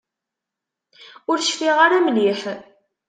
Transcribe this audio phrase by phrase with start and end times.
[1.29, 2.41] Ur cfiɣ ara mliḥ.